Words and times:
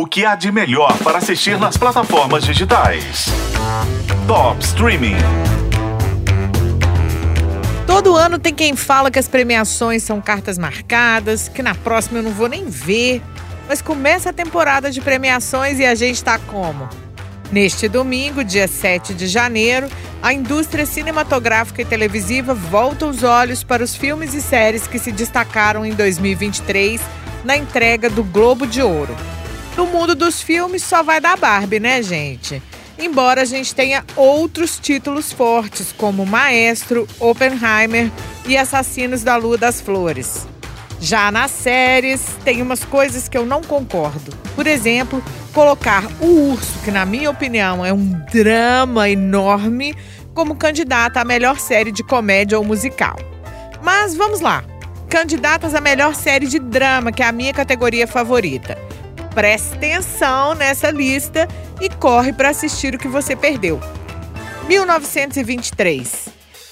O 0.00 0.06
que 0.06 0.24
há 0.24 0.34
de 0.34 0.50
melhor 0.50 0.96
para 1.04 1.18
assistir 1.18 1.58
nas 1.58 1.76
plataformas 1.76 2.42
digitais? 2.42 3.26
Top 4.26 4.58
Streaming. 4.64 5.18
Todo 7.86 8.16
ano 8.16 8.38
tem 8.38 8.54
quem 8.54 8.74
fala 8.74 9.10
que 9.10 9.18
as 9.18 9.28
premiações 9.28 10.02
são 10.02 10.18
cartas 10.18 10.56
marcadas, 10.56 11.48
que 11.48 11.62
na 11.62 11.74
próxima 11.74 12.20
eu 12.20 12.22
não 12.22 12.30
vou 12.30 12.48
nem 12.48 12.64
ver. 12.64 13.20
Mas 13.68 13.82
começa 13.82 14.30
a 14.30 14.32
temporada 14.32 14.90
de 14.90 15.02
premiações 15.02 15.78
e 15.78 15.84
a 15.84 15.94
gente 15.94 16.16
está 16.16 16.38
como? 16.38 16.88
Neste 17.52 17.86
domingo, 17.86 18.42
dia 18.42 18.66
7 18.66 19.12
de 19.12 19.26
janeiro, 19.26 19.86
a 20.22 20.32
indústria 20.32 20.86
cinematográfica 20.86 21.82
e 21.82 21.84
televisiva 21.84 22.54
volta 22.54 23.04
os 23.04 23.22
olhos 23.22 23.62
para 23.62 23.84
os 23.84 23.94
filmes 23.94 24.32
e 24.32 24.40
séries 24.40 24.86
que 24.86 24.98
se 24.98 25.12
destacaram 25.12 25.84
em 25.84 25.92
2023 25.92 27.02
na 27.44 27.54
entrega 27.54 28.08
do 28.08 28.24
Globo 28.24 28.66
de 28.66 28.80
Ouro. 28.80 29.14
No 29.80 29.86
mundo 29.86 30.14
dos 30.14 30.42
filmes 30.42 30.84
só 30.84 31.02
vai 31.02 31.22
dar 31.22 31.38
Barbie, 31.38 31.80
né, 31.80 32.02
gente? 32.02 32.62
Embora 32.98 33.40
a 33.40 33.44
gente 33.46 33.74
tenha 33.74 34.04
outros 34.14 34.78
títulos 34.78 35.32
fortes, 35.32 35.90
como 35.90 36.26
Maestro, 36.26 37.08
Oppenheimer 37.18 38.12
e 38.46 38.58
Assassinos 38.58 39.22
da 39.22 39.36
Lua 39.36 39.56
das 39.56 39.80
Flores. 39.80 40.46
Já 41.00 41.32
nas 41.32 41.50
séries, 41.50 42.20
tem 42.44 42.60
umas 42.60 42.84
coisas 42.84 43.26
que 43.26 43.38
eu 43.38 43.46
não 43.46 43.62
concordo. 43.62 44.36
Por 44.54 44.66
exemplo, 44.66 45.24
colocar 45.54 46.04
o 46.20 46.50
Urso, 46.50 46.78
que 46.84 46.90
na 46.90 47.06
minha 47.06 47.30
opinião 47.30 47.82
é 47.82 47.90
um 47.90 48.20
drama 48.30 49.08
enorme, 49.08 49.96
como 50.34 50.56
candidata 50.56 51.22
à 51.22 51.24
melhor 51.24 51.58
série 51.58 51.90
de 51.90 52.04
comédia 52.04 52.58
ou 52.58 52.64
musical. 52.64 53.16
Mas 53.82 54.14
vamos 54.14 54.40
lá. 54.40 54.62
Candidatas 55.08 55.74
à 55.74 55.80
melhor 55.80 56.14
série 56.14 56.46
de 56.46 56.58
drama, 56.58 57.10
que 57.10 57.22
é 57.22 57.26
a 57.26 57.32
minha 57.32 57.54
categoria 57.54 58.06
favorita. 58.06 58.89
Preste 59.34 59.74
atenção 59.74 60.54
nessa 60.54 60.90
lista 60.90 61.46
e 61.80 61.88
corre 61.88 62.32
para 62.32 62.50
assistir 62.50 62.94
o 62.94 62.98
que 62.98 63.08
você 63.08 63.36
perdeu. 63.36 63.80
1923. 64.68 66.28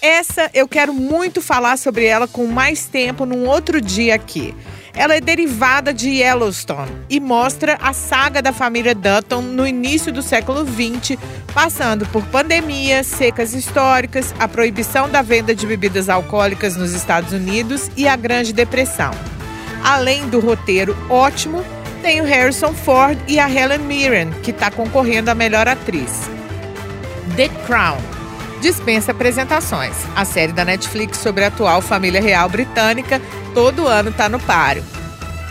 Essa 0.00 0.50
eu 0.52 0.66
quero 0.66 0.92
muito 0.92 1.40
falar 1.40 1.78
sobre 1.78 2.04
ela 2.04 2.26
com 2.26 2.46
mais 2.46 2.86
tempo 2.86 3.24
num 3.24 3.46
outro 3.46 3.80
dia 3.80 4.14
aqui. 4.14 4.54
Ela 4.94 5.14
é 5.14 5.20
derivada 5.20 5.94
de 5.94 6.10
Yellowstone 6.10 6.90
e 7.08 7.18
mostra 7.18 7.78
a 7.80 7.94
saga 7.94 8.42
da 8.42 8.52
família 8.52 8.94
Dutton 8.94 9.40
no 9.40 9.66
início 9.66 10.12
do 10.12 10.20
século 10.20 10.66
XX, 10.66 11.18
passando 11.54 12.04
por 12.06 12.22
pandemias, 12.26 13.06
secas 13.06 13.54
históricas, 13.54 14.34
a 14.38 14.46
proibição 14.46 15.08
da 15.08 15.22
venda 15.22 15.54
de 15.54 15.66
bebidas 15.66 16.10
alcoólicas 16.10 16.76
nos 16.76 16.92
Estados 16.92 17.32
Unidos 17.32 17.90
e 17.96 18.06
a 18.06 18.16
Grande 18.16 18.52
Depressão. 18.52 19.12
Além 19.82 20.28
do 20.28 20.40
roteiro 20.40 20.94
ótimo, 21.08 21.64
tem 22.02 22.20
o 22.20 22.24
Harrison 22.24 22.74
Ford 22.74 23.16
e 23.28 23.38
a 23.38 23.48
Helen 23.48 23.78
Mirren, 23.78 24.30
que 24.42 24.50
está 24.50 24.70
concorrendo 24.70 25.30
a 25.30 25.34
melhor 25.34 25.68
atriz. 25.68 26.28
The 27.36 27.48
Crown 27.64 27.96
dispensa 28.60 29.12
apresentações. 29.12 29.94
A 30.14 30.24
série 30.24 30.52
da 30.52 30.64
Netflix 30.64 31.18
sobre 31.18 31.44
a 31.44 31.46
atual 31.46 31.80
família 31.80 32.20
real 32.20 32.48
britânica 32.48 33.22
todo 33.54 33.86
ano 33.86 34.10
está 34.10 34.28
no 34.28 34.40
páreo. 34.40 34.84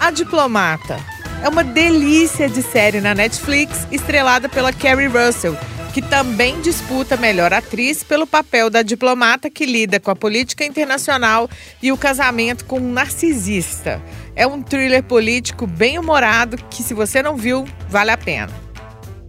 A 0.00 0.10
Diplomata 0.10 0.98
é 1.42 1.48
uma 1.48 1.62
delícia 1.62 2.48
de 2.48 2.62
série 2.62 3.00
na 3.00 3.14
Netflix, 3.14 3.86
estrelada 3.90 4.48
pela 4.48 4.72
Kerry 4.72 5.06
Russell, 5.06 5.56
que 5.92 6.00
também 6.00 6.60
disputa 6.60 7.16
melhor 7.16 7.52
atriz 7.52 8.02
pelo 8.02 8.26
papel 8.26 8.70
da 8.70 8.82
diplomata 8.82 9.50
que 9.50 9.66
lida 9.66 10.00
com 10.00 10.10
a 10.10 10.16
política 10.16 10.64
internacional 10.64 11.48
e 11.82 11.92
o 11.92 11.96
casamento 11.96 12.64
com 12.64 12.78
um 12.78 12.92
narcisista. 12.92 14.02
É 14.34 14.46
um 14.46 14.62
thriller 14.62 15.02
político 15.02 15.66
bem 15.66 15.98
humorado 15.98 16.56
que, 16.70 16.82
se 16.82 16.94
você 16.94 17.22
não 17.22 17.36
viu, 17.36 17.66
vale 17.88 18.10
a 18.10 18.16
pena. 18.16 18.52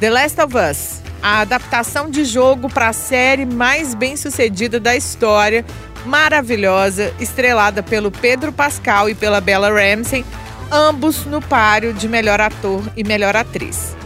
The 0.00 0.10
Last 0.10 0.40
of 0.40 0.56
Us, 0.56 1.00
a 1.22 1.40
adaptação 1.40 2.10
de 2.10 2.24
jogo 2.24 2.68
para 2.68 2.88
a 2.88 2.92
série 2.92 3.46
mais 3.46 3.94
bem 3.94 4.16
sucedida 4.16 4.80
da 4.80 4.96
história, 4.96 5.64
maravilhosa, 6.04 7.14
estrelada 7.20 7.82
pelo 7.82 8.10
Pedro 8.10 8.52
Pascal 8.52 9.08
e 9.08 9.14
pela 9.14 9.40
Bella 9.40 9.70
Ramsey, 9.70 10.24
ambos 10.72 11.24
no 11.24 11.40
páreo 11.40 11.92
de 11.92 12.08
melhor 12.08 12.40
ator 12.40 12.82
e 12.96 13.04
melhor 13.04 13.36
atriz. 13.36 13.96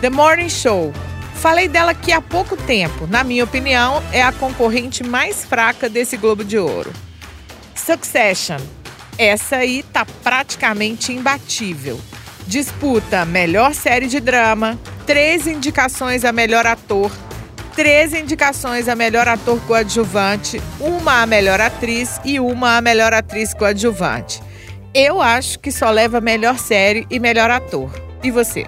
The 0.00 0.10
Morning 0.10 0.48
Show. 0.48 0.92
Falei 1.42 1.68
dela 1.68 1.90
aqui 1.90 2.12
há 2.12 2.22
pouco 2.22 2.56
tempo. 2.56 3.06
Na 3.06 3.22
minha 3.22 3.44
opinião, 3.44 4.02
é 4.12 4.22
a 4.22 4.32
concorrente 4.32 5.02
mais 5.02 5.44
fraca 5.44 5.88
desse 5.88 6.16
Globo 6.16 6.42
de 6.42 6.56
Ouro. 6.56 6.90
Succession 7.74 8.60
essa 9.18 9.56
aí 9.56 9.82
tá 9.82 10.06
praticamente 10.22 11.12
imbatível. 11.12 12.00
Disputa 12.46 13.24
melhor 13.24 13.74
série 13.74 14.06
de 14.06 14.20
drama, 14.20 14.78
três 15.06 15.46
indicações 15.46 16.24
a 16.24 16.32
melhor 16.32 16.66
ator, 16.66 17.10
três 17.76 18.12
indicações 18.12 18.88
a 18.88 18.96
melhor 18.96 19.28
ator 19.28 19.60
coadjuvante, 19.66 20.60
uma 20.80 21.22
a 21.22 21.26
melhor 21.26 21.60
atriz 21.60 22.20
e 22.24 22.40
uma 22.40 22.78
a 22.78 22.80
melhor 22.80 23.12
atriz 23.12 23.54
coadjuvante. 23.54 24.42
Eu 24.94 25.20
acho 25.20 25.58
que 25.58 25.70
só 25.70 25.90
leva 25.90 26.20
melhor 26.20 26.58
série 26.58 27.06
e 27.10 27.18
melhor 27.18 27.50
ator. 27.50 27.90
E 28.22 28.30
você? 28.30 28.66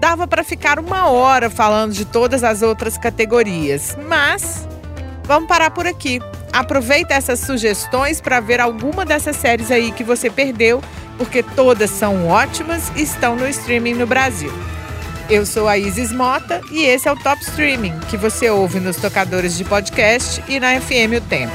Dava 0.00 0.26
para 0.26 0.42
ficar 0.42 0.78
uma 0.78 1.08
hora 1.08 1.50
falando 1.50 1.92
de 1.92 2.06
todas 2.06 2.42
as 2.42 2.62
outras 2.62 2.96
categorias, 2.96 3.96
mas 4.08 4.66
vamos 5.24 5.46
parar 5.46 5.70
por 5.70 5.86
aqui. 5.86 6.18
Aproveita 6.50 7.12
essas 7.12 7.40
sugestões 7.40 8.18
para 8.18 8.40
ver 8.40 8.60
alguma 8.60 9.04
dessas 9.04 9.36
séries 9.36 9.70
aí 9.70 9.92
que 9.92 10.02
você 10.02 10.30
perdeu, 10.30 10.82
porque 11.18 11.42
todas 11.42 11.90
são 11.90 12.26
ótimas 12.28 12.90
e 12.96 13.02
estão 13.02 13.36
no 13.36 13.46
streaming 13.46 13.94
no 13.94 14.06
Brasil. 14.06 14.50
Eu 15.28 15.44
sou 15.44 15.68
a 15.68 15.76
Isis 15.76 16.10
Mota 16.10 16.62
e 16.72 16.82
esse 16.82 17.06
é 17.06 17.12
o 17.12 17.16
Top 17.16 17.40
Streaming, 17.42 17.96
que 18.08 18.16
você 18.16 18.48
ouve 18.50 18.80
nos 18.80 18.96
tocadores 18.96 19.56
de 19.56 19.64
podcast 19.64 20.42
e 20.48 20.58
na 20.58 20.80
FM 20.80 21.18
O 21.18 21.20
Tempo. 21.20 21.52